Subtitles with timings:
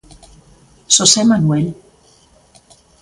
[0.95, 1.67] Xosé Manuel.